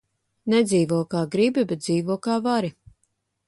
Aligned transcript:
Nedzīvo, 0.53 1.01
kā 1.11 1.21
gribi, 1.37 1.67
bet 1.73 1.85
dzīvo, 1.87 2.19
kā 2.27 2.41
vari. 2.51 2.77